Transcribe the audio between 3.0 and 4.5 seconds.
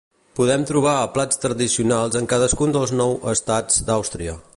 nou estats d'Àustria.